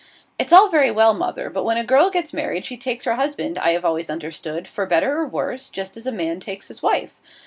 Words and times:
'It's 0.39 0.51
all 0.51 0.67
very 0.67 0.89
well, 0.89 1.13
mother, 1.13 1.47
but 1.47 1.63
when 1.63 1.77
a 1.77 1.83
girl 1.83 2.09
gets 2.09 2.33
married 2.33 2.65
she 2.65 2.75
takes 2.75 3.05
her 3.05 3.17
husband, 3.17 3.59
I 3.59 3.73
have 3.73 3.85
always 3.85 4.09
understood, 4.09 4.67
for 4.67 4.87
better 4.87 5.13
or 5.17 5.27
worse, 5.27 5.69
just 5.69 5.95
as 5.95 6.07
a 6.07 6.11
man 6.11 6.39
takes 6.39 6.69
his 6.69 6.81
wife. 6.81 7.13